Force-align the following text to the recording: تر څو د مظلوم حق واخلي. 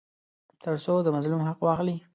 تر 0.63 0.73
څو 0.83 0.93
د 1.05 1.07
مظلوم 1.15 1.41
حق 1.47 1.59
واخلي. 1.63 1.95